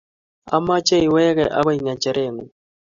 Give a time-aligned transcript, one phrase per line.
[0.55, 2.51] omeche iweke agoi ngecheree ng'ung